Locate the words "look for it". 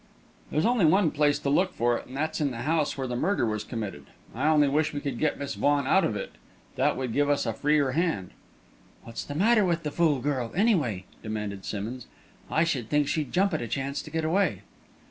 1.51-2.07